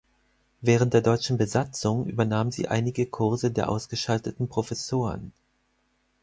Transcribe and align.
Während 0.61 0.95
der 0.95 1.01
deutschen 1.03 1.37
Besatzung 1.37 2.07
übernahm 2.07 2.51
sie 2.51 2.67
einige 2.67 3.05
Kurse 3.05 3.51
der 3.51 3.69
ausgeschalteten 3.69 4.47
Professoren. 4.49 5.31